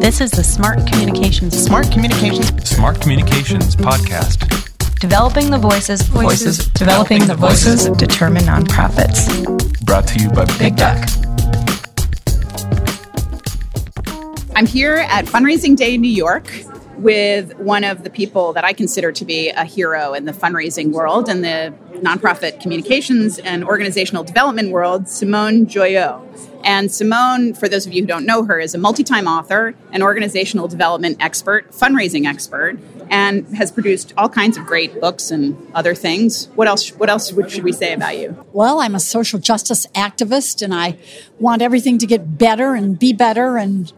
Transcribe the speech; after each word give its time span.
This 0.00 0.20
is 0.20 0.32
the 0.32 0.42
Smart 0.42 0.84
Communications 0.88 1.56
Smart 1.56 1.92
Communications 1.92 2.68
Smart 2.68 3.00
Communications 3.00 3.76
Podcast. 3.76 4.50
Developing 4.98 5.50
the 5.50 5.58
voices, 5.58 6.02
Voices. 6.02 6.66
developing 6.70 7.24
the 7.26 7.36
voices, 7.36 7.88
determine 7.90 8.42
nonprofits. 8.42 9.28
Brought 9.84 10.08
to 10.08 10.18
you 10.18 10.28
by 10.30 10.44
Big 10.58 10.74
Duck. 10.74 10.98
I'm 14.56 14.66
here 14.66 14.96
at 15.08 15.26
Fundraising 15.26 15.76
Day 15.76 15.94
in 15.94 16.00
New 16.00 16.08
York 16.08 16.50
with 16.96 17.56
one 17.56 17.84
of 17.84 18.04
the 18.04 18.10
people 18.10 18.52
that 18.52 18.64
I 18.64 18.72
consider 18.72 19.12
to 19.12 19.24
be 19.24 19.50
a 19.50 19.64
hero 19.64 20.14
in 20.14 20.24
the 20.24 20.32
fundraising 20.32 20.92
world 20.92 21.28
and 21.28 21.44
the 21.44 21.74
nonprofit 21.94 22.60
communications 22.60 23.38
and 23.38 23.64
organizational 23.64 24.24
development 24.24 24.70
world, 24.70 25.08
Simone 25.08 25.66
Joyaux. 25.66 26.22
And 26.64 26.90
Simone, 26.90 27.52
for 27.52 27.68
those 27.68 27.86
of 27.86 27.92
you 27.92 28.02
who 28.02 28.06
don't 28.06 28.24
know 28.24 28.44
her, 28.44 28.58
is 28.58 28.74
a 28.74 28.78
multi 28.78 29.04
time 29.04 29.26
author, 29.26 29.74
an 29.92 30.02
organizational 30.02 30.66
development 30.66 31.18
expert, 31.20 31.70
fundraising 31.72 32.26
expert, 32.26 32.78
and 33.10 33.46
has 33.56 33.70
produced 33.70 34.14
all 34.16 34.30
kinds 34.30 34.56
of 34.56 34.64
great 34.64 34.98
books 34.98 35.30
and 35.30 35.56
other 35.74 35.94
things. 35.94 36.46
What 36.54 36.66
else, 36.66 36.90
what 36.92 37.10
else 37.10 37.28
should 37.28 37.64
we 37.64 37.72
say 37.72 37.92
about 37.92 38.16
you? 38.16 38.44
Well, 38.52 38.80
I'm 38.80 38.94
a 38.94 39.00
social 39.00 39.38
justice 39.38 39.86
activist 39.94 40.62
and 40.62 40.74
I 40.74 40.96
want 41.38 41.60
everything 41.60 41.98
to 41.98 42.06
get 42.06 42.38
better 42.38 42.74
and 42.74 42.98
be 42.98 43.12
better, 43.12 43.58
and 43.58 43.92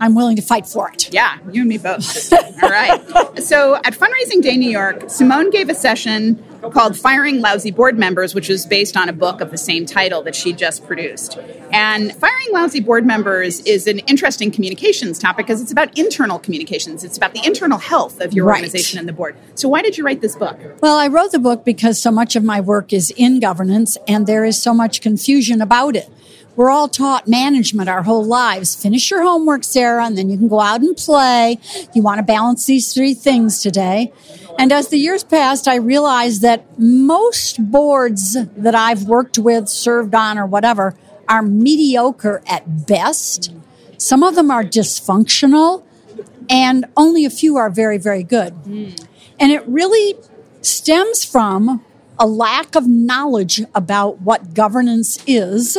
I'm 0.00 0.14
willing 0.14 0.36
to 0.36 0.42
fight 0.42 0.66
for 0.66 0.90
it. 0.90 1.12
Yeah, 1.12 1.38
you 1.50 1.62
and 1.62 1.68
me 1.68 1.78
both. 1.78 2.32
All 2.62 2.68
right. 2.70 3.38
So 3.38 3.76
at 3.76 3.94
Fundraising 3.94 4.42
Day 4.42 4.56
New 4.56 4.70
York, 4.70 5.08
Simone 5.08 5.50
gave 5.50 5.68
a 5.68 5.74
session 5.74 6.42
called 6.72 6.98
Firing 6.98 7.40
Lousy 7.40 7.70
Board 7.70 7.96
Members, 7.98 8.34
which 8.34 8.50
is 8.50 8.66
based 8.66 8.96
on 8.96 9.08
a 9.08 9.12
book 9.12 9.40
of 9.40 9.50
the 9.50 9.58
same 9.58 9.86
title 9.86 10.22
that 10.22 10.34
she 10.34 10.52
just 10.52 10.84
produced. 10.84 11.38
And 11.70 12.12
firing 12.14 12.48
lousy 12.52 12.80
board 12.80 13.06
members 13.06 13.60
is 13.60 13.86
an 13.86 14.00
interesting 14.00 14.50
communications 14.50 15.18
topic 15.18 15.46
because 15.46 15.60
it's 15.62 15.70
about 15.72 15.96
internal 15.96 16.38
communications. 16.38 17.04
It's 17.04 17.16
about 17.16 17.34
the 17.34 17.40
internal 17.44 17.78
health 17.78 18.20
of 18.20 18.32
your 18.32 18.46
Right. 18.46 18.56
organization 18.56 18.98
and 18.98 19.08
the 19.08 19.12
board. 19.12 19.36
So 19.54 19.68
why 19.68 19.82
did 19.82 19.96
you 19.96 20.04
write 20.04 20.20
this 20.22 20.34
book? 20.34 20.58
Well, 20.80 20.96
I 20.96 21.06
wrote 21.08 21.32
the 21.32 21.38
book 21.38 21.64
because 21.64 22.00
so 22.00 22.10
much 22.10 22.34
of 22.36 22.42
my 22.42 22.60
work 22.60 22.92
is 22.92 23.12
in 23.16 23.38
governance 23.40 23.96
and 24.08 24.26
there 24.26 24.44
is 24.44 24.60
so 24.60 24.74
much 24.74 25.00
confusion 25.00 25.60
about 25.60 25.94
it. 25.96 26.08
We're 26.56 26.70
all 26.70 26.88
taught 26.88 27.28
management 27.28 27.90
our 27.90 28.02
whole 28.02 28.24
lives. 28.24 28.74
Finish 28.74 29.10
your 29.10 29.22
homework, 29.22 29.62
Sarah, 29.62 30.06
and 30.06 30.16
then 30.16 30.30
you 30.30 30.38
can 30.38 30.48
go 30.48 30.60
out 30.60 30.80
and 30.80 30.96
play. 30.96 31.58
You 31.94 32.02
want 32.02 32.18
to 32.18 32.22
balance 32.22 32.64
these 32.64 32.94
three 32.94 33.12
things 33.12 33.60
today. 33.60 34.12
And 34.58 34.72
as 34.72 34.88
the 34.88 34.96
years 34.96 35.22
passed, 35.22 35.68
I 35.68 35.76
realized 35.76 36.40
that 36.42 36.78
most 36.78 37.70
boards 37.70 38.38
that 38.56 38.74
I've 38.74 39.04
worked 39.04 39.38
with, 39.38 39.68
served 39.68 40.14
on, 40.14 40.38
or 40.38 40.46
whatever 40.46 40.96
are 41.28 41.42
mediocre 41.42 42.42
at 42.46 42.86
best. 42.86 43.52
Some 43.98 44.22
of 44.22 44.34
them 44.34 44.50
are 44.50 44.64
dysfunctional, 44.64 45.84
and 46.48 46.86
only 46.96 47.26
a 47.26 47.30
few 47.30 47.58
are 47.58 47.68
very, 47.68 47.98
very 47.98 48.22
good. 48.22 48.52
Hmm. 48.52 48.90
And 49.38 49.52
it 49.52 49.66
really 49.66 50.14
stems 50.62 51.22
from 51.22 51.84
a 52.18 52.26
lack 52.26 52.74
of 52.74 52.86
knowledge 52.86 53.60
about 53.74 54.22
what 54.22 54.54
governance 54.54 55.22
is 55.26 55.76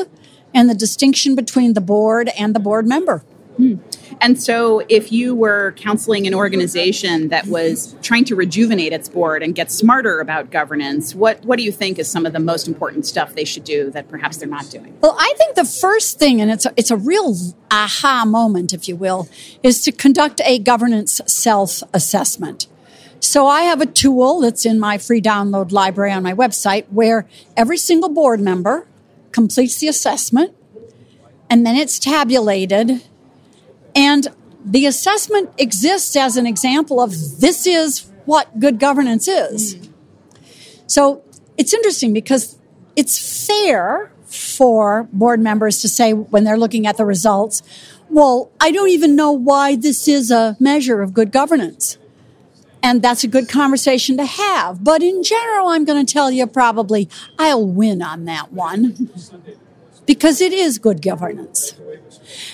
and 0.53 0.69
the 0.69 0.75
distinction 0.75 1.35
between 1.35 1.73
the 1.73 1.81
board 1.81 2.29
and 2.37 2.55
the 2.55 2.59
board 2.59 2.87
member. 2.87 3.23
Hmm. 3.57 3.75
And 4.19 4.41
so, 4.41 4.83
if 4.89 5.11
you 5.11 5.35
were 5.35 5.73
counseling 5.73 6.25
an 6.25 6.33
organization 6.33 7.27
that 7.29 7.45
was 7.47 7.95
trying 8.01 8.25
to 8.25 8.35
rejuvenate 8.35 8.93
its 8.93 9.09
board 9.09 9.43
and 9.43 9.53
get 9.53 9.71
smarter 9.71 10.19
about 10.19 10.49
governance, 10.49 11.13
what, 11.13 11.43
what 11.45 11.57
do 11.57 11.63
you 11.63 11.71
think 11.71 11.99
is 11.99 12.09
some 12.09 12.25
of 12.25 12.33
the 12.33 12.39
most 12.39 12.67
important 12.67 13.05
stuff 13.05 13.35
they 13.35 13.45
should 13.45 13.63
do 13.63 13.91
that 13.91 14.09
perhaps 14.09 14.37
they're 14.37 14.47
not 14.47 14.69
doing? 14.69 14.97
Well, 15.01 15.15
I 15.19 15.33
think 15.37 15.55
the 15.55 15.65
first 15.65 16.17
thing, 16.17 16.41
and 16.41 16.49
it's 16.49 16.65
a, 16.65 16.73
it's 16.75 16.89
a 16.89 16.97
real 16.97 17.35
aha 17.69 18.25
moment, 18.25 18.73
if 18.73 18.87
you 18.87 18.95
will, 18.95 19.29
is 19.61 19.81
to 19.81 19.91
conduct 19.91 20.41
a 20.45 20.57
governance 20.57 21.21
self 21.27 21.83
assessment. 21.93 22.67
So 23.19 23.47
I 23.47 23.63
have 23.63 23.81
a 23.81 23.85
tool 23.85 24.41
that's 24.41 24.65
in 24.65 24.79
my 24.79 24.97
free 24.97 25.21
download 25.21 25.71
library 25.71 26.11
on 26.11 26.23
my 26.23 26.33
website 26.33 26.85
where 26.89 27.27
every 27.55 27.77
single 27.77 28.09
board 28.09 28.39
member 28.39 28.87
completes 29.31 29.79
the 29.79 29.87
assessment 29.87 30.55
and 31.49 31.65
then 31.65 31.75
it's 31.75 31.99
tabulated. 31.99 33.01
And 33.95 34.27
the 34.63 34.85
assessment 34.85 35.49
exists 35.57 36.15
as 36.15 36.37
an 36.37 36.45
example 36.45 36.99
of 36.99 37.39
this 37.39 37.65
is 37.65 38.09
what 38.25 38.59
good 38.59 38.79
governance 38.79 39.27
is. 39.27 39.77
So 40.87 41.23
it's 41.57 41.73
interesting 41.73 42.13
because 42.13 42.57
it's 42.95 43.47
fair 43.47 44.11
for 44.25 45.07
board 45.13 45.39
members 45.39 45.79
to 45.79 45.89
say 45.89 46.13
when 46.13 46.43
they're 46.43 46.57
looking 46.57 46.85
at 46.85 46.97
the 46.97 47.05
results, 47.05 47.63
well, 48.09 48.51
I 48.59 48.71
don't 48.71 48.89
even 48.89 49.15
know 49.15 49.31
why 49.31 49.75
this 49.75 50.07
is 50.07 50.31
a 50.31 50.57
measure 50.59 51.01
of 51.01 51.13
good 51.13 51.31
governance. 51.31 51.97
And 52.83 53.01
that's 53.01 53.23
a 53.23 53.27
good 53.27 53.49
conversation 53.49 54.17
to 54.17 54.25
have. 54.25 54.83
But 54.83 55.01
in 55.01 55.23
general, 55.23 55.67
I'm 55.69 55.85
going 55.85 56.05
to 56.05 56.11
tell 56.11 56.31
you 56.31 56.47
probably 56.47 57.09
I'll 57.37 57.65
win 57.65 58.01
on 58.01 58.25
that 58.25 58.53
one 58.53 59.09
because 60.05 60.41
it 60.41 60.53
is 60.53 60.77
good 60.77 61.01
governance. 61.01 61.73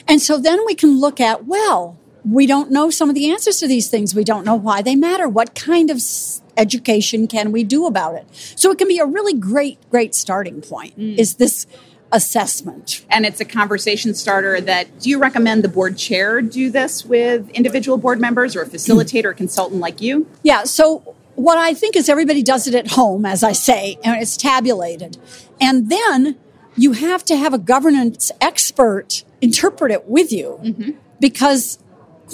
And 0.07 0.21
so 0.21 0.37
then 0.37 0.65
we 0.65 0.75
can 0.75 0.99
look 0.99 1.19
at, 1.19 1.45
well, 1.45 1.97
we 2.25 2.45
don't 2.45 2.71
know 2.71 2.89
some 2.89 3.09
of 3.09 3.15
the 3.15 3.29
answers 3.31 3.57
to 3.57 3.67
these 3.67 3.89
things. 3.89 4.15
We 4.15 4.23
don't 4.23 4.45
know 4.45 4.55
why 4.55 4.81
they 4.81 4.95
matter. 4.95 5.27
What 5.27 5.55
kind 5.55 5.89
of 5.89 6.01
education 6.57 7.27
can 7.27 7.51
we 7.51 7.63
do 7.63 7.85
about 7.85 8.15
it? 8.15 8.25
So 8.55 8.71
it 8.71 8.77
can 8.77 8.87
be 8.87 8.99
a 8.99 9.05
really 9.05 9.33
great, 9.33 9.77
great 9.89 10.15
starting 10.15 10.61
point 10.61 10.97
mm. 10.97 11.17
is 11.17 11.35
this 11.35 11.67
assessment. 12.13 13.03
And 13.09 13.25
it's 13.25 13.41
a 13.41 13.45
conversation 13.45 14.13
starter 14.13 14.61
that 14.61 14.99
do 14.99 15.09
you 15.09 15.17
recommend 15.17 15.63
the 15.63 15.67
board 15.67 15.97
chair 15.97 16.41
do 16.41 16.69
this 16.69 17.03
with 17.03 17.49
individual 17.49 17.97
board 17.97 18.21
members 18.21 18.55
or 18.55 18.61
a 18.61 18.67
facilitator 18.67 19.25
or 19.25 19.33
consultant 19.33 19.81
like 19.81 19.99
you? 19.99 20.27
Yeah. 20.43 20.63
So 20.63 21.15
what 21.35 21.57
I 21.57 21.73
think 21.73 21.95
is 21.95 22.07
everybody 22.07 22.43
does 22.43 22.67
it 22.67 22.75
at 22.75 22.91
home, 22.91 23.25
as 23.25 23.43
I 23.43 23.51
say, 23.51 23.97
and 24.03 24.21
it's 24.21 24.37
tabulated. 24.37 25.17
And 25.59 25.89
then 25.89 26.37
you 26.77 26.93
have 26.93 27.25
to 27.25 27.35
have 27.35 27.53
a 27.53 27.57
governance 27.57 28.31
expert 28.39 29.23
interpret 29.41 29.91
it 29.91 30.07
with 30.07 30.31
you 30.31 30.59
mm-hmm. 30.63 30.91
because 31.19 31.79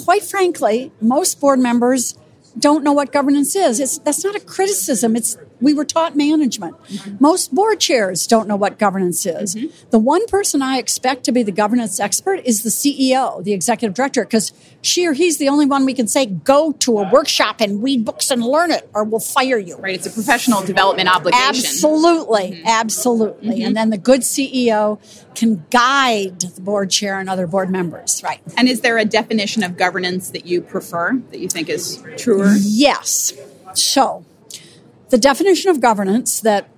quite 0.04 0.22
frankly, 0.22 0.92
most 1.00 1.40
board 1.40 1.58
members 1.58 2.16
don't 2.58 2.84
know 2.84 2.92
what 2.92 3.12
governance 3.12 3.56
is. 3.56 3.80
It's, 3.80 3.98
that's 3.98 4.24
not 4.24 4.34
a 4.36 4.40
criticism. 4.40 5.16
It's, 5.16 5.36
we 5.60 5.74
were 5.74 5.84
taught 5.84 6.16
management. 6.16 6.80
Mm-hmm. 6.84 7.16
Most 7.20 7.54
board 7.54 7.80
chairs 7.80 8.26
don't 8.26 8.48
know 8.48 8.56
what 8.56 8.78
governance 8.78 9.24
is. 9.26 9.54
Mm-hmm. 9.54 9.90
The 9.90 9.98
one 9.98 10.26
person 10.26 10.62
I 10.62 10.78
expect 10.78 11.24
to 11.24 11.32
be 11.32 11.42
the 11.42 11.52
governance 11.52 12.00
expert 12.00 12.40
is 12.44 12.62
the 12.62 12.70
CEO, 12.70 13.42
the 13.42 13.52
executive 13.52 13.94
director, 13.94 14.24
because 14.24 14.52
she 14.82 15.06
or 15.06 15.12
he's 15.12 15.38
the 15.38 15.48
only 15.48 15.66
one 15.66 15.84
we 15.84 15.94
can 15.94 16.08
say, 16.08 16.26
go 16.26 16.72
to 16.72 16.98
a 16.98 17.10
workshop 17.10 17.60
and 17.60 17.82
read 17.82 18.04
books 18.04 18.30
and 18.30 18.42
learn 18.42 18.70
it, 18.70 18.88
or 18.94 19.04
we'll 19.04 19.20
fire 19.20 19.58
you. 19.58 19.76
Right, 19.76 19.94
it's 19.94 20.06
a 20.06 20.10
professional 20.10 20.62
development 20.62 21.14
obligation. 21.14 21.48
Absolutely, 21.48 22.52
mm-hmm. 22.52 22.66
absolutely. 22.66 23.62
And 23.62 23.76
then 23.76 23.90
the 23.90 23.98
good 23.98 24.20
CEO 24.20 24.98
can 25.34 25.64
guide 25.70 26.40
the 26.40 26.60
board 26.60 26.90
chair 26.90 27.18
and 27.18 27.28
other 27.28 27.46
board 27.46 27.70
members. 27.70 28.22
Right. 28.22 28.40
And 28.56 28.68
is 28.68 28.80
there 28.80 28.98
a 28.98 29.04
definition 29.04 29.62
of 29.62 29.76
governance 29.76 30.30
that 30.30 30.46
you 30.46 30.60
prefer 30.60 31.20
that 31.30 31.38
you 31.38 31.48
think 31.48 31.68
is 31.68 32.02
truer? 32.16 32.54
Yes. 32.58 33.32
So, 33.74 34.24
the 35.10 35.18
definition 35.18 35.70
of 35.70 35.80
governance 35.80 36.40
that 36.40 36.68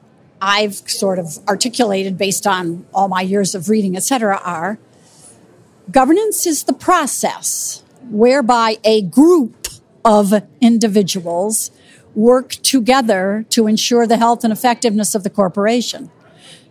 I've 0.41 0.75
sort 0.75 1.19
of 1.19 1.39
articulated 1.49 2.19
based 2.19 2.47
on 2.47 2.87
all 2.93 3.09
my 3.09 3.23
years 3.23 3.55
of 3.55 3.69
reading, 3.69 3.97
et 3.97 4.03
cetera, 4.03 4.41
are 4.43 4.79
governance 5.91 6.47
is 6.47 6.65
the 6.65 6.73
process 6.73 7.85
whereby 8.11 8.79
a 8.83 9.03
group 9.03 9.69
of 10.05 10.33
individuals 10.61 11.71
work 12.15 12.51
together 12.51 13.47
to 13.51 13.67
ensure 13.67 14.07
the 14.07 14.17
health 14.17 14.45
and 14.45 14.53
effectiveness 14.53 15.15
of 15.15 15.23
the 15.23 15.31
corporation. 15.31 16.11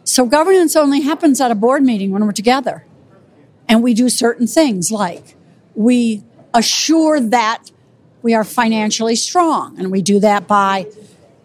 So, 0.03 0.25
governance 0.25 0.75
only 0.75 1.01
happens 1.01 1.39
at 1.39 1.51
a 1.51 1.55
board 1.55 1.83
meeting 1.83 2.11
when 2.11 2.25
we're 2.25 2.31
together. 2.31 2.85
And 3.67 3.81
we 3.81 3.93
do 3.93 4.09
certain 4.09 4.47
things 4.47 4.91
like 4.91 5.35
we 5.75 6.23
assure 6.53 7.19
that 7.21 7.71
we 8.21 8.33
are 8.33 8.43
financially 8.43 9.15
strong. 9.15 9.79
And 9.79 9.91
we 9.91 10.01
do 10.01 10.19
that 10.19 10.47
by 10.47 10.87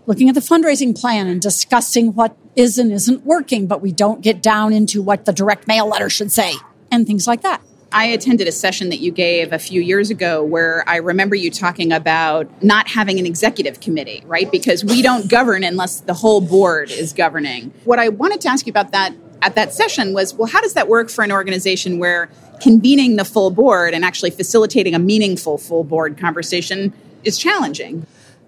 looking 0.06 0.28
at 0.28 0.34
the 0.34 0.40
fundraising 0.40 0.98
plan 0.98 1.26
and 1.26 1.40
discussing 1.40 2.14
what 2.14 2.36
is 2.54 2.78
and 2.78 2.92
isn't 2.92 3.24
working, 3.24 3.66
but 3.66 3.82
we 3.82 3.92
don't 3.92 4.20
get 4.20 4.42
down 4.42 4.72
into 4.72 5.02
what 5.02 5.24
the 5.24 5.32
direct 5.32 5.66
mail 5.66 5.86
letter 5.86 6.08
should 6.08 6.32
say 6.32 6.54
and 6.90 7.06
things 7.06 7.26
like 7.26 7.42
that. 7.42 7.60
I 7.92 8.06
attended 8.06 8.48
a 8.48 8.52
session 8.52 8.88
that 8.90 8.98
you 8.98 9.10
gave 9.12 9.52
a 9.52 9.58
few 9.58 9.80
years 9.80 10.10
ago 10.10 10.42
where 10.42 10.84
I 10.88 10.96
remember 10.96 11.34
you 11.34 11.50
talking 11.50 11.92
about 11.92 12.62
not 12.62 12.88
having 12.88 13.18
an 13.18 13.26
executive 13.26 13.80
committee, 13.80 14.22
right? 14.26 14.50
Because 14.50 14.84
we 14.84 15.02
don't 15.02 15.30
govern 15.30 15.64
unless 15.64 16.00
the 16.00 16.14
whole 16.14 16.40
board 16.40 16.90
is 16.90 17.12
governing. 17.12 17.72
What 17.84 17.98
I 17.98 18.08
wanted 18.08 18.40
to 18.42 18.48
ask 18.48 18.66
you 18.66 18.70
about 18.70 18.92
that 18.92 19.14
at 19.42 19.54
that 19.54 19.72
session 19.72 20.12
was 20.12 20.34
well, 20.34 20.48
how 20.48 20.60
does 20.60 20.74
that 20.74 20.88
work 20.88 21.10
for 21.10 21.22
an 21.22 21.30
organization 21.30 21.98
where 21.98 22.28
convening 22.60 23.16
the 23.16 23.24
full 23.24 23.50
board 23.50 23.94
and 23.94 24.04
actually 24.04 24.30
facilitating 24.30 24.94
a 24.94 24.98
meaningful 24.98 25.56
full 25.56 25.84
board 25.84 26.18
conversation 26.18 26.92
is 27.22 27.38
challenging? 27.38 28.06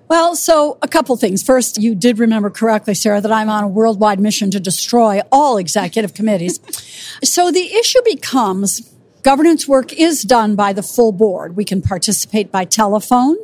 Well, 0.08 0.34
so 0.36 0.78
a 0.80 0.88
couple 0.88 1.16
things. 1.16 1.42
First, 1.42 1.80
you 1.80 1.94
did 1.94 2.18
remember 2.18 2.50
correctly, 2.50 2.94
Sarah, 2.94 3.20
that 3.20 3.30
I'm 3.30 3.50
on 3.50 3.64
a 3.64 3.68
worldwide 3.68 4.20
mission 4.20 4.50
to 4.52 4.60
destroy 4.60 5.20
all 5.30 5.56
executive 5.58 6.14
committees. 6.14 6.60
So 7.24 7.50
the 7.50 7.74
issue 7.74 7.98
becomes 8.04 8.94
Governance 9.22 9.66
work 9.66 9.92
is 9.92 10.22
done 10.22 10.54
by 10.54 10.72
the 10.72 10.82
full 10.82 11.12
board. 11.12 11.56
We 11.56 11.64
can 11.64 11.82
participate 11.82 12.52
by 12.52 12.64
telephone. 12.64 13.36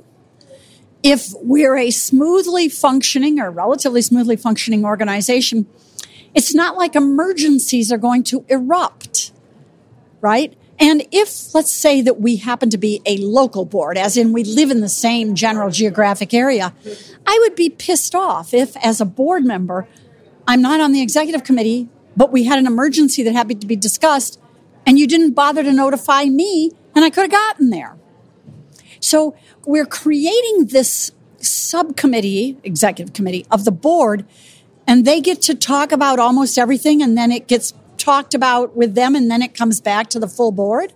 If 1.02 1.32
we're 1.42 1.76
a 1.76 1.90
smoothly 1.90 2.68
functioning 2.68 3.40
or 3.40 3.50
relatively 3.50 4.00
smoothly 4.00 4.36
functioning 4.36 4.84
organization, 4.84 5.66
it's 6.34 6.54
not 6.54 6.76
like 6.76 6.96
emergencies 6.96 7.92
are 7.92 7.98
going 7.98 8.22
to 8.24 8.44
erupt, 8.48 9.32
right? 10.20 10.56
And 10.78 11.06
if, 11.12 11.54
let's 11.54 11.72
say 11.72 12.02
that 12.02 12.20
we 12.20 12.36
happen 12.36 12.70
to 12.70 12.78
be 12.78 13.00
a 13.06 13.16
local 13.18 13.64
board, 13.64 13.96
as 13.96 14.16
in 14.16 14.32
we 14.32 14.42
live 14.42 14.70
in 14.70 14.80
the 14.80 14.88
same 14.88 15.34
general 15.34 15.70
geographic 15.70 16.34
area, 16.34 16.74
I 17.26 17.38
would 17.42 17.54
be 17.54 17.70
pissed 17.70 18.14
off 18.14 18.52
if, 18.52 18.76
as 18.78 19.00
a 19.00 19.04
board 19.04 19.44
member, 19.44 19.86
I'm 20.46 20.60
not 20.60 20.80
on 20.80 20.92
the 20.92 21.00
executive 21.00 21.44
committee, 21.44 21.88
but 22.16 22.32
we 22.32 22.44
had 22.44 22.58
an 22.58 22.66
emergency 22.66 23.22
that 23.22 23.32
happened 23.32 23.60
to 23.60 23.66
be 23.66 23.76
discussed, 23.76 24.40
and 24.84 24.98
you 24.98 25.06
didn't 25.06 25.32
bother 25.32 25.62
to 25.62 25.72
notify 25.72 26.24
me, 26.24 26.72
and 26.94 27.04
I 27.04 27.10
could 27.10 27.22
have 27.22 27.30
gotten 27.30 27.70
there. 27.70 27.96
So 29.00 29.36
we're 29.64 29.86
creating 29.86 30.66
this 30.66 31.12
subcommittee, 31.38 32.58
executive 32.64 33.14
committee 33.14 33.46
of 33.50 33.64
the 33.64 33.72
board, 33.72 34.24
and 34.86 35.04
they 35.04 35.20
get 35.20 35.40
to 35.42 35.54
talk 35.54 35.92
about 35.92 36.18
almost 36.18 36.58
everything, 36.58 37.02
and 37.02 37.16
then 37.16 37.30
it 37.30 37.46
gets 37.46 37.72
talked 38.04 38.34
about 38.34 38.76
with 38.76 38.94
them 38.94 39.14
and 39.14 39.30
then 39.30 39.40
it 39.42 39.54
comes 39.54 39.80
back 39.80 40.10
to 40.10 40.18
the 40.18 40.28
full 40.28 40.52
board. 40.52 40.92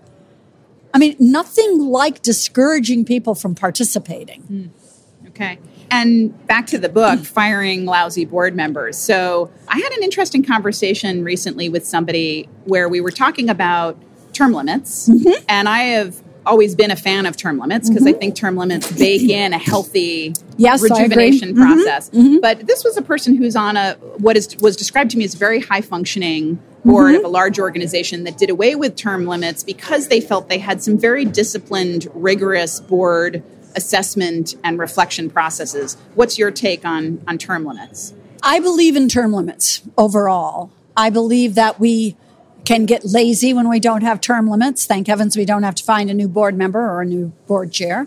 I 0.93 0.99
mean, 0.99 1.16
nothing 1.19 1.78
like 1.78 2.22
discouraging 2.22 3.05
people 3.05 3.34
from 3.34 3.55
participating. 3.55 4.43
Mm. 4.43 5.28
Okay. 5.28 5.58
And 5.90 6.46
back 6.46 6.66
to 6.69 6.78
the 6.78 6.88
book, 6.88 7.20
Firing 7.25 7.87
Lousy 7.87 8.25
Board 8.25 8.55
Members. 8.55 8.99
So 8.99 9.50
I 9.69 9.78
had 9.78 9.93
an 9.93 10.02
interesting 10.02 10.44
conversation 10.44 11.25
recently 11.25 11.69
with 11.69 11.87
somebody 11.87 12.49
where 12.64 12.88
we 12.88 13.00
were 13.00 13.11
talking 13.11 13.49
about 13.49 14.00
term 14.32 14.52
limits. 14.52 15.08
Mm-hmm. 15.08 15.44
And 15.49 15.69
I 15.69 15.78
have 15.81 16.22
always 16.46 16.75
been 16.75 16.90
a 16.90 16.96
fan 16.96 17.26
of 17.26 17.37
term 17.37 17.58
limits 17.58 17.88
because 17.88 18.04
mm-hmm. 18.04 18.16
I 18.16 18.19
think 18.19 18.34
term 18.34 18.56
limits 18.56 18.90
bake 18.93 19.28
in 19.28 19.52
a 19.52 19.58
healthy 19.58 20.34
yes, 20.56 20.82
rejuvenation 20.82 21.54
mm-hmm. 21.54 21.62
process. 21.62 22.11
Mm-hmm. 22.11 22.38
But 22.40 22.66
this 22.66 22.84
was 22.84 22.96
a 22.96 23.02
person 23.02 23.37
who's 23.37 23.54
on 23.54 23.76
a 23.76 23.94
what 24.19 24.37
is 24.37 24.56
was 24.61 24.76
described 24.76 25.11
to 25.12 25.19
me 25.19 25.25
as 25.25 25.34
very 25.34 25.61
high 25.61 25.82
functioning 25.82 26.58
board 26.84 27.14
mm-hmm. 27.14 27.19
of 27.19 27.25
a 27.25 27.28
large 27.28 27.58
organization 27.58 28.25
that 28.25 28.38
did 28.38 28.50
away 28.50 28.75
with 28.75 28.96
term 28.96 29.26
limits 29.26 29.62
because 29.62 30.08
they 30.08 30.20
felt 30.20 30.48
they 30.48 30.58
had 30.58 30.82
some 30.82 30.98
very 30.98 31.25
disciplined, 31.25 32.08
rigorous 32.14 32.80
board 32.80 33.42
assessment 33.76 34.54
and 34.64 34.78
reflection 34.78 35.30
processes. 35.30 35.96
What's 36.14 36.38
your 36.38 36.50
take 36.50 36.84
on, 36.84 37.22
on 37.26 37.38
term 37.38 37.64
limits? 37.64 38.14
I 38.42 38.60
believe 38.60 38.96
in 38.96 39.08
term 39.08 39.32
limits 39.32 39.82
overall. 39.96 40.70
I 40.96 41.10
believe 41.10 41.54
that 41.54 41.78
we 41.78 42.16
can 42.64 42.86
get 42.86 43.04
lazy 43.04 43.54
when 43.54 43.69
we 43.69 43.80
don't 43.80 44.02
have 44.02 44.20
term 44.20 44.48
limits. 44.48 44.84
Thank 44.84 45.06
heavens 45.06 45.36
we 45.36 45.44
don't 45.44 45.62
have 45.62 45.75
to 45.76 45.84
find 45.84 46.10
a 46.10 46.14
new 46.14 46.28
board 46.28 46.56
member 46.56 46.80
or 46.80 47.02
a 47.02 47.06
new 47.06 47.32
board 47.46 47.72
chair. 47.72 48.06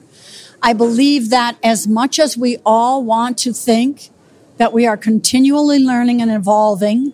I 0.61 0.73
believe 0.73 1.29
that 1.31 1.57
as 1.63 1.87
much 1.87 2.19
as 2.19 2.37
we 2.37 2.57
all 2.65 3.03
want 3.03 3.37
to 3.39 3.53
think 3.53 4.09
that 4.57 4.71
we 4.71 4.85
are 4.85 4.97
continually 4.97 5.79
learning 5.79 6.21
and 6.21 6.29
evolving, 6.29 7.13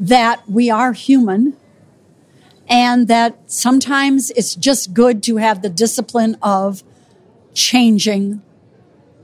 that 0.00 0.48
we 0.48 0.70
are 0.70 0.92
human 0.92 1.56
and 2.68 3.08
that 3.08 3.38
sometimes 3.46 4.30
it's 4.30 4.54
just 4.54 4.94
good 4.94 5.22
to 5.24 5.36
have 5.36 5.60
the 5.60 5.68
discipline 5.68 6.36
of 6.42 6.82
changing 7.52 8.40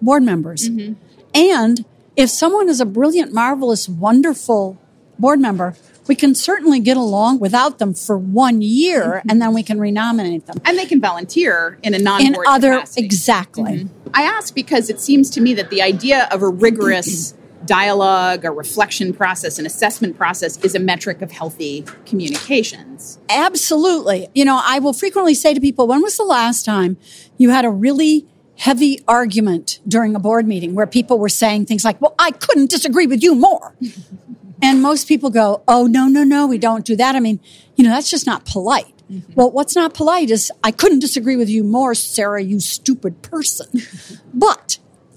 board 0.03 0.23
members. 0.23 0.69
Mm-hmm. 0.69 0.95
And 1.35 1.85
if 2.17 2.29
someone 2.29 2.69
is 2.69 2.81
a 2.81 2.87
brilliant, 2.87 3.33
marvelous, 3.33 3.89
wonderful 3.89 4.79
board 5.19 5.41
member, 5.41 5.75
we 6.07 6.15
can 6.15 6.35
certainly 6.35 6.81
get 6.81 6.97
along 6.97 7.39
without 7.39 7.79
them 7.79 7.95
for 7.95 8.19
one 8.19 8.63
year 8.63 9.03
mm-hmm. 9.03 9.31
and 9.31 9.41
then 9.41 9.55
we 9.55 9.63
can 9.63 9.79
renominate 9.79 10.47
them. 10.47 10.57
And 10.65 10.79
they 10.79 10.87
can 10.87 11.01
volunteer 11.01 11.79
in 11.83 11.95
a 11.95 11.99
non 11.99 12.33
board 12.33 12.47
other 12.49 12.75
capacity. 12.75 13.07
exactly. 13.07 13.73
Mm-hmm. 13.73 14.09
I 14.13 14.23
ask 14.23 14.55
because 14.55 14.91
it 14.91 15.01
seems 15.01 15.31
to 15.31 15.41
me 15.41 15.55
that 15.55 15.71
the 15.71 15.83
idea 15.83 16.29
of 16.31 16.43
a 16.43 16.49
rigorous 16.49 17.35
dialogue, 17.67 18.45
a 18.45 18.51
reflection 18.51 19.13
process, 19.13 19.59
an 19.59 19.67
assessment 19.67 20.17
process 20.17 20.57
is 20.59 20.75
a 20.75 20.79
metric 20.79 21.23
of 21.23 21.33
healthy 21.33 21.85
communications. 22.07 23.19
Absolutely. 23.29 24.29
You 24.35 24.45
know, 24.45 24.61
I 24.65 24.79
will 24.79 24.93
frequently 24.93 25.35
say 25.35 25.55
to 25.55 25.61
people, 25.61 25.87
when 25.87 26.03
was 26.03 26.17
the 26.17 26.25
last 26.25 26.65
time 26.65 26.97
you 27.37 27.51
had 27.51 27.65
a 27.65 27.71
really 27.71 28.27
heavy 28.59 29.01
argument 29.07 29.81
during 29.87 30.15
a 30.15 30.19
board 30.19 30.47
meeting 30.47 30.75
where 30.75 30.87
people 30.87 31.19
were 31.19 31.29
saying 31.29 31.67
things 31.67 31.85
like, 31.85 32.01
well, 32.01 32.15
I 32.19 32.31
couldn't 32.31 32.71
disagree 32.71 33.07
with 33.07 33.23
you 33.23 33.35
more. 33.35 33.75
and 34.63 34.81
most 34.81 35.09
people 35.09 35.31
go, 35.31 35.63
oh, 35.69 35.87
no, 35.87 36.07
no, 36.07 36.25
no, 36.25 36.47
we 36.47 36.59
don't 36.59 36.85
do 36.85 36.97
that. 36.97 37.15
I 37.15 37.21
mean, 37.21 37.41
you 37.77 37.85
know, 37.85 37.91
that's 37.91 38.11
just 38.11 38.27
not 38.27 38.47
polite. 38.47 38.93
Mm-hmm. 39.11 39.35
Well, 39.35 39.51
what's 39.51 39.77
not 39.77 39.95
polite 39.95 40.31
is 40.31 40.51
I 40.65 40.73
couldn't 40.73 40.99
disagree 40.99 41.37
with 41.37 41.49
you 41.49 41.63
more, 41.63 41.95
Sarah, 41.95 42.43
you 42.43 42.59
stupid 42.59 43.23
person. 43.23 43.83
but 44.35 44.66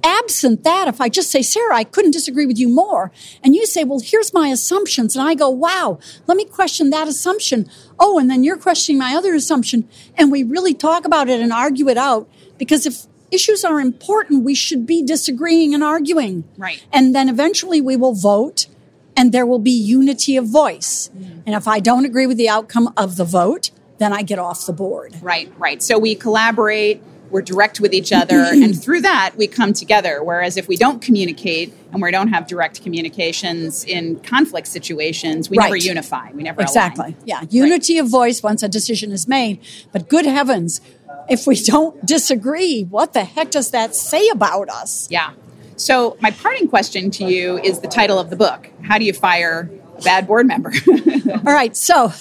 absent 0.04 0.64
that, 0.64 0.88
if 0.88 1.02
I 1.02 1.10
just 1.10 1.32
say, 1.32 1.42
Sarah, 1.42 1.76
I 1.76 1.84
couldn't 1.84 2.12
disagree 2.12 2.46
with 2.46 2.58
you 2.58 2.70
more, 2.70 3.12
and 3.44 3.56
you 3.56 3.66
say, 3.66 3.84
well, 3.84 4.00
here's 4.00 4.34
my 4.34 4.48
assumptions, 4.50 5.16
and 5.16 5.28
I 5.28 5.36
go, 5.36 5.50
wow, 5.50 6.00
let 6.28 6.38
me 6.38 6.46
question 6.46 6.90
that 6.90 7.08
assumption. 7.08 7.70
Oh, 8.00 8.20
and 8.20 8.30
then 8.30 8.44
you're 8.44 8.58
questioning 8.58 9.00
my 9.00 9.16
other 9.16 9.34
assumption, 9.34 9.88
and 10.16 10.32
we 10.32 10.44
really 10.44 10.74
talk 10.74 11.06
about 11.06 11.30
it 11.30 11.40
and 11.42 11.52
argue 11.52 11.90
it 11.90 11.98
out, 11.98 12.30
because 12.58 12.86
if 12.86 13.06
issues 13.32 13.64
are 13.64 13.80
important, 13.80 14.44
we 14.44 14.56
should 14.56 14.86
be 14.86 15.04
disagreeing 15.04 15.74
and 15.74 15.84
arguing. 15.84 16.44
Right. 16.58 16.84
And 16.92 17.14
then 17.14 17.30
eventually 17.30 17.80
we 17.80 17.96
will 17.96 18.16
vote, 18.16 18.68
and 19.16 19.32
there 19.32 19.46
will 19.46 19.60
be 19.60 19.72
unity 19.72 20.38
of 20.38 20.46
voice. 20.46 21.10
Mm. 21.16 21.44
And 21.46 21.56
if 21.56 21.68
I 21.68 21.80
don't 21.80 22.06
agree 22.06 22.26
with 22.26 22.38
the 22.38 22.50
outcome 22.50 22.94
of 22.96 23.18
the 23.18 23.26
vote, 23.26 23.72
then 23.98 24.14
I 24.14 24.22
get 24.22 24.40
off 24.40 24.66
the 24.66 24.74
board. 24.74 25.14
Right, 25.22 25.52
right. 25.58 25.84
So 25.84 26.00
we 26.00 26.16
collaborate 26.16 27.04
we're 27.30 27.42
direct 27.42 27.80
with 27.80 27.94
each 27.94 28.12
other, 28.12 28.36
and 28.52 28.82
through 28.82 29.02
that, 29.02 29.36
we 29.38 29.48
come 29.48 29.74
together. 29.74 30.24
Whereas 30.24 30.58
if 30.58 30.68
we 30.68 30.76
don't 30.76 31.02
communicate 31.02 31.74
and 31.92 32.02
we 32.02 32.12
don't 32.12 32.30
have 32.30 32.48
direct 32.48 32.84
communications 32.84 33.84
in 33.84 34.20
conflict 34.22 34.68
situations, 34.68 35.50
we 35.50 35.58
right. 35.58 35.66
never 35.66 35.78
unify. 35.78 36.32
We 36.32 36.44
never 36.44 36.62
exactly. 36.62 37.06
Align. 37.06 37.18
Yeah, 37.26 37.42
unity 37.50 37.96
right. 37.96 38.06
of 38.06 38.12
voice 38.12 38.44
once 38.44 38.64
a 38.64 38.70
decision 38.70 39.12
is 39.12 39.28
made. 39.28 39.60
But 39.92 40.10
good 40.10 40.26
heavens, 40.26 40.82
if 41.30 41.46
we 41.48 41.56
don't 41.56 42.06
disagree, 42.06 42.84
what 42.84 43.14
the 43.14 43.24
heck 43.24 43.52
does 43.52 43.72
that 43.72 43.96
say 43.96 44.30
about 44.30 44.70
us? 44.70 45.10
Yeah. 45.10 45.32
So 45.76 46.18
my 46.20 46.32
parting 46.32 46.68
question 46.68 47.10
to 47.12 47.26
you 47.26 47.58
is 47.58 47.80
the 47.80 47.88
title 47.88 48.20
of 48.20 48.30
the 48.30 48.36
book. 48.36 48.70
How 48.84 48.98
do 48.98 49.06
you 49.06 49.14
fire 49.14 49.72
a 49.98 50.02
bad 50.02 50.28
board 50.28 50.46
member? 50.46 50.74
All 51.34 51.54
right. 51.54 51.76
So 51.76 52.12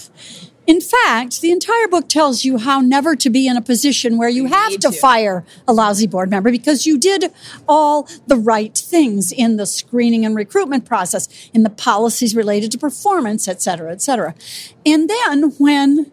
in 0.69 0.83
fact, 0.83 1.41
the 1.41 1.51
entire 1.51 1.89
book 1.89 2.11
tells 2.11 2.45
you 2.45 2.59
how 2.59 2.83
never 2.83 3.17
to 3.17 3.31
be 3.31 3.49
in 3.49 3.57
a 3.57 3.63
position 3.63 4.19
where 4.19 4.29
you, 4.29 4.43
you 4.43 4.49
have 4.53 4.73
to, 4.73 4.91
to, 4.91 4.93
fire 4.93 5.43
a 5.67 5.73
lousy 5.73 6.07
board 6.07 6.29
member 6.29 6.51
because 6.51 6.85
you 6.85 6.99
did 6.99 7.33
all 7.67 8.07
the 8.27 8.37
right 8.37 8.77
things 8.77 9.33
in 9.33 9.57
the 9.57 9.65
screening 9.65 10.27
and 10.27 10.37
recruitment 10.37 10.85
process, 10.85 11.27
in 11.55 11.63
the 11.63 11.71
policies 11.71 12.37
related 12.37 12.71
to 12.71 12.77
performance, 12.77 13.49
et 13.49 13.63
cetera, 13.63 13.91
et 13.91 14.03
cetera. 14.03 14.35
And 14.85 15.09
then 15.09 15.53
when, 15.57 16.13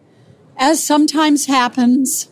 as 0.56 0.82
sometimes 0.82 1.44
happens, 1.44 2.30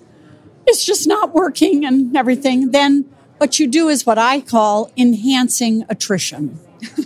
it's 0.66 0.82
just 0.82 1.06
not 1.06 1.34
working 1.34 1.84
and 1.84 2.16
everything, 2.16 2.70
then 2.70 3.04
what 3.36 3.58
you 3.58 3.66
do 3.66 3.90
is 3.90 4.06
what 4.06 4.16
I 4.16 4.40
call 4.40 4.90
enhancing 4.96 5.84
attrition. 5.90 6.58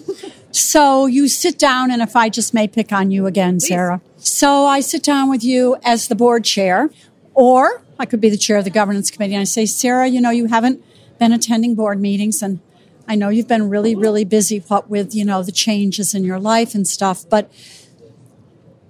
so 0.52 1.06
you 1.06 1.26
sit 1.26 1.58
down, 1.58 1.90
and 1.90 2.02
if 2.02 2.14
I 2.14 2.28
just 2.28 2.54
may 2.54 2.68
pick 2.68 2.92
on 2.92 3.10
you 3.10 3.26
again, 3.26 3.54
Please. 3.56 3.66
Sarah 3.66 4.00
so 4.28 4.66
I 4.66 4.80
sit 4.80 5.02
down 5.02 5.28
with 5.28 5.42
you 5.42 5.76
as 5.82 6.08
the 6.08 6.14
board 6.14 6.44
chair, 6.44 6.90
or 7.34 7.82
I 7.98 8.06
could 8.06 8.20
be 8.20 8.30
the 8.30 8.36
chair 8.36 8.56
of 8.56 8.64
the 8.64 8.70
governance 8.70 9.10
committee, 9.10 9.34
and 9.34 9.40
I 9.40 9.44
say, 9.44 9.66
Sarah, 9.66 10.06
you 10.06 10.20
know, 10.20 10.30
you 10.30 10.46
haven't 10.46 10.84
been 11.18 11.32
attending 11.32 11.74
board 11.74 12.00
meetings, 12.00 12.42
and 12.42 12.60
I 13.06 13.14
know 13.14 13.28
you've 13.28 13.48
been 13.48 13.68
really, 13.68 13.94
really 13.94 14.24
busy 14.24 14.58
what 14.60 14.88
with, 14.88 15.14
you 15.14 15.24
know, 15.24 15.42
the 15.42 15.52
changes 15.52 16.14
in 16.14 16.24
your 16.24 16.38
life 16.38 16.74
and 16.74 16.86
stuff, 16.86 17.24
but 17.28 17.50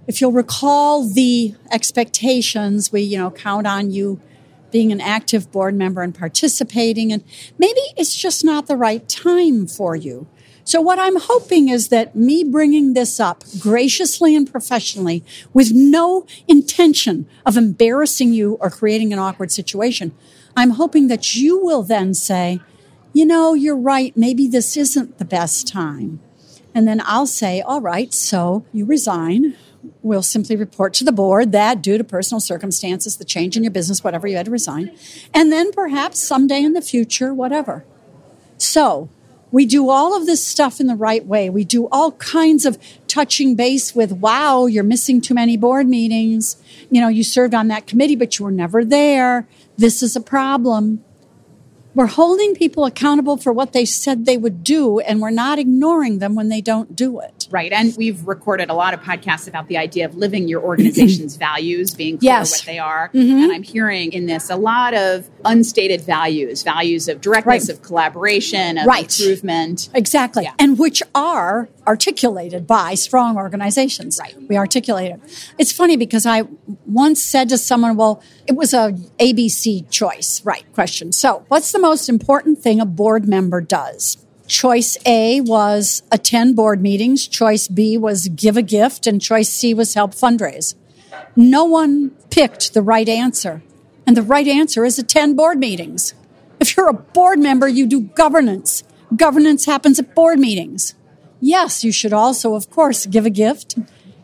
if 0.07 0.21
you'll 0.21 0.33
recall 0.33 1.07
the 1.07 1.54
expectations, 1.71 2.90
we, 2.90 3.02
you 3.02 3.18
know, 3.18 3.30
count 3.30 3.66
on 3.66 3.90
you 3.90 4.21
being 4.71 4.90
an 4.90 5.00
active 5.00 5.52
board 5.52 5.75
member 5.75 6.02
and 6.02 6.14
participating, 6.14 7.12
and 7.12 7.23
maybe 7.59 7.80
it's 7.97 8.16
just 8.16 8.45
not 8.45 8.66
the 8.66 8.76
right 8.76 9.09
time 9.09 9.66
for 9.66 9.95
you. 9.95 10.26
So 10.69 10.83
what 10.83 10.99
I'm 10.99 11.17
hoping 11.17 11.71
is 11.71 11.89
that 11.89 12.15
me 12.15 12.45
bringing 12.45 12.93
this 12.93 13.19
up 13.19 13.43
graciously 13.59 14.37
and 14.37 14.47
professionally 14.47 15.25
with 15.55 15.73
no 15.73 16.27
intention 16.47 17.27
of 17.47 17.57
embarrassing 17.57 18.35
you 18.35 18.59
or 18.61 18.69
creating 18.69 19.11
an 19.15 19.19
awkward 19.19 19.51
situation, 19.51 20.15
I'm 20.55 20.73
hoping 20.73 21.09
that 21.09 21.35
you 21.35 21.59
will 21.59 21.83
then 21.83 22.13
say, 22.13 22.61
you 23.15 23.25
know, 23.25 23.55
you're 23.55 23.79
right. 23.79 24.15
Maybe 24.15 24.47
this 24.47 24.77
isn't 24.77 25.17
the 25.17 25.25
best 25.25 25.67
time. 25.67 26.21
And 26.75 26.87
then 26.87 27.01
I'll 27.07 27.27
say, 27.27 27.63
all 27.63 27.81
right, 27.81 28.13
so 28.13 28.67
you 28.71 28.85
resign. 28.85 29.57
We'll 30.03 30.23
simply 30.23 30.55
report 30.55 30.93
to 30.95 31.05
the 31.05 31.13
board 31.13 31.53
that 31.53 31.81
due 31.81 31.97
to 31.97 32.05
personal 32.05 32.41
circumstances, 32.41 33.17
the 33.17 33.25
change 33.25 33.57
in 33.57 33.65
your 33.65 33.73
business, 33.73 34.05
whatever, 34.05 34.29
you 34.29 34.37
had 34.37 34.45
to 34.45 34.53
resign. 34.53 34.95
And 35.33 35.51
then 35.51 35.73
perhaps 35.73 36.23
someday 36.23 36.63
in 36.63 36.75
the 36.75 36.83
future, 36.83 37.33
whatever. 37.33 37.87
So 38.59 39.09
We 39.50 39.64
do 39.64 39.88
all 39.88 40.17
of 40.17 40.26
this 40.26 40.45
stuff 40.45 40.81
in 40.81 40.87
the 40.87 40.95
right 40.95 41.25
way. 41.25 41.49
We 41.49 41.64
do 41.64 41.88
all 41.90 42.12
kinds 42.12 42.67
of 42.67 42.78
touching 43.07 43.55
base 43.55 43.95
with, 43.95 44.12
wow, 44.12 44.67
you're 44.67 44.85
missing 44.85 45.21
too 45.21 45.35
many 45.35 45.57
board 45.57 45.88
meetings. 45.88 46.62
You 46.90 47.00
know, 47.00 47.09
you 47.09 47.25
served 47.25 47.55
on 47.55 47.69
that 47.69 47.87
committee, 47.87 48.17
but 48.17 48.38
you 48.38 48.45
were 48.45 48.50
never 48.50 48.85
there. 48.85 49.47
This 49.76 50.02
is 50.02 50.17
a 50.17 50.21
problem. 50.21 51.02
We're 51.95 52.07
holding 52.07 52.55
people 52.55 52.85
accountable 52.85 53.37
for 53.37 53.52
what 53.52 53.73
they 53.73 53.85
said 53.85 54.26
they 54.26 54.37
would 54.37 54.62
do, 54.62 54.99
and 55.00 55.21
we're 55.21 55.31
not 55.31 55.59
ignoring 55.59 56.19
them 56.19 56.35
when 56.35 56.49
they 56.49 56.61
don't 56.61 56.95
do 56.95 57.21
it. 57.21 57.38
Right. 57.50 57.73
And 57.73 57.97
we've 57.97 58.26
recorded 58.26 58.69
a 58.71 58.75
lot 58.75 58.95
of 58.95 59.00
podcasts 59.00 59.49
about 59.49 59.69
the 59.69 59.76
idea 59.78 60.05
of 60.05 60.17
living 60.17 60.49
your 60.49 60.62
organization's 60.62 61.37
values, 61.49 61.95
being 61.95 62.19
clear 62.19 62.33
Yes. 62.33 62.50
what 62.61 62.67
they 62.67 62.78
are. 62.78 63.09
Mm-hmm. 63.14 63.43
And 63.45 63.52
I'm 63.52 63.62
hearing 63.62 64.12
in 64.12 64.26
this 64.26 64.50
a 64.50 64.57
lot 64.57 64.95
of 64.95 65.28
unstated 65.45 66.02
values, 66.02 66.62
values 66.62 67.09
of 67.09 67.21
directness, 67.21 67.69
Right. 67.69 67.76
of 67.76 67.83
collaboration, 67.83 68.78
of 68.78 68.87
Right. 68.87 69.19
improvement. 69.21 69.88
Exactly. 69.95 70.45
Yeah. 70.45 70.52
And 70.59 70.78
which 70.78 71.02
are 71.14 71.69
articulated 71.87 72.67
by 72.67 72.95
strong 72.95 73.37
organizations. 73.37 74.19
Right. 74.21 74.35
We 74.49 74.57
articulate 74.59 75.12
it. 75.12 75.21
It's 75.59 75.73
funny 75.73 75.97
because 75.97 76.26
I 76.26 76.43
once 76.87 77.23
said 77.25 77.49
to 77.49 77.59
someone, 77.59 77.97
well, 77.97 78.23
it 78.47 78.52
was 78.57 78.75
a 78.75 78.95
ABC 79.19 79.88
choice, 79.90 80.43
right? 80.45 80.64
Question. 80.75 81.12
So 81.12 81.45
what's 81.49 81.73
the 81.73 81.78
most 81.78 82.09
important 82.09 82.59
thing 82.59 82.81
a 82.81 82.87
board 82.87 83.26
member 83.26 83.61
does? 83.61 84.19
Choice 84.49 84.97
A 85.07 85.40
was 85.43 86.02
attend 86.11 86.57
board 86.57 86.83
meetings. 86.83 87.28
Choice 87.28 87.69
B 87.69 87.97
was 87.97 88.28
give 88.28 88.57
a 88.57 88.62
gift. 88.62 89.07
And 89.07 89.21
choice 89.21 89.50
C 89.50 89.75
was 89.75 89.95
help 89.95 90.12
fundraise. 90.12 90.75
No 91.37 91.64
one 91.64 92.11
picked 92.31 92.75
the 92.75 92.83
right 92.83 93.09
answer. 93.09 93.62
And 94.07 94.17
the 94.17 94.23
right 94.23 94.49
answer 94.49 94.85
is 94.85 94.99
attend 94.99 95.37
board 95.37 95.59
meetings. 95.59 96.14
If 96.61 96.76
you're 96.76 96.88
a 96.88 96.95
board 96.95 97.38
member, 97.38 97.69
you 97.69 97.87
do 97.87 98.00
governance. 98.00 98.83
Governance 99.14 99.67
happens 99.67 99.99
at 99.99 100.14
board 100.14 100.38
meetings. 100.38 100.95
Yes, 101.40 101.85
you 101.85 101.93
should 101.93 102.12
also, 102.12 102.55
of 102.55 102.71
course, 102.71 103.07
give 103.07 103.26
a 103.26 103.31
gift 103.31 103.78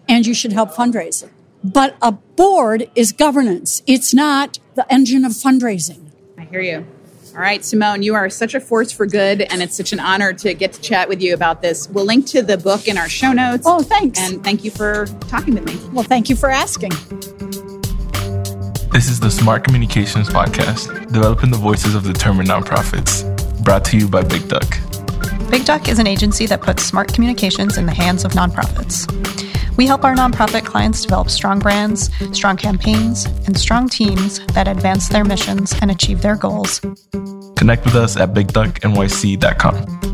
and 0.08 0.26
you 0.26 0.34
should 0.34 0.52
help 0.52 0.72
fundraise. 0.72 1.28
But 1.62 1.96
a 2.02 2.12
board 2.12 2.90
is 2.94 3.12
governance. 3.12 3.82
It's 3.86 4.12
not 4.12 4.58
the 4.74 4.90
engine 4.92 5.24
of 5.24 5.32
fundraising. 5.32 6.10
I 6.36 6.44
hear 6.44 6.60
you. 6.60 6.86
All 7.34 7.40
right, 7.40 7.64
Simone, 7.64 8.04
you 8.04 8.14
are 8.14 8.30
such 8.30 8.54
a 8.54 8.60
force 8.60 8.92
for 8.92 9.06
good, 9.06 9.40
and 9.40 9.60
it's 9.60 9.76
such 9.76 9.92
an 9.92 9.98
honor 9.98 10.32
to 10.34 10.54
get 10.54 10.72
to 10.74 10.80
chat 10.80 11.08
with 11.08 11.20
you 11.20 11.34
about 11.34 11.62
this. 11.62 11.88
We'll 11.88 12.04
link 12.04 12.26
to 12.26 12.42
the 12.42 12.56
book 12.56 12.86
in 12.86 12.96
our 12.96 13.08
show 13.08 13.32
notes. 13.32 13.64
Oh, 13.66 13.82
thanks. 13.82 14.20
And 14.20 14.44
thank 14.44 14.62
you 14.62 14.70
for 14.70 15.06
talking 15.22 15.54
with 15.54 15.64
me. 15.64 15.76
Well, 15.92 16.04
thank 16.04 16.30
you 16.30 16.36
for 16.36 16.48
asking. 16.48 16.90
This 18.92 19.10
is 19.10 19.18
the 19.18 19.30
Smart 19.32 19.64
Communications 19.64 20.28
Podcast, 20.28 21.12
developing 21.12 21.50
the 21.50 21.56
voices 21.56 21.96
of 21.96 22.04
determined 22.04 22.48
nonprofits. 22.48 23.24
Brought 23.64 23.84
to 23.86 23.98
you 23.98 24.06
by 24.06 24.22
Big 24.22 24.46
Duck. 24.46 24.78
Big 25.50 25.64
Duck 25.64 25.88
is 25.88 25.98
an 25.98 26.06
agency 26.06 26.46
that 26.46 26.60
puts 26.60 26.84
smart 26.84 27.12
communications 27.12 27.78
in 27.78 27.86
the 27.86 27.94
hands 27.94 28.24
of 28.24 28.30
nonprofits. 28.30 29.10
We 29.76 29.86
help 29.86 30.04
our 30.04 30.14
nonprofit 30.14 30.64
clients 30.64 31.02
develop 31.02 31.30
strong 31.30 31.58
brands, 31.58 32.10
strong 32.32 32.56
campaigns, 32.56 33.26
and 33.46 33.58
strong 33.58 33.88
teams 33.88 34.44
that 34.48 34.68
advance 34.68 35.08
their 35.08 35.24
missions 35.24 35.74
and 35.80 35.90
achieve 35.90 36.22
their 36.22 36.36
goals. 36.36 36.80
Connect 37.56 37.84
with 37.84 37.96
us 37.96 38.16
at 38.16 38.34
bigducknyc.com. 38.34 40.13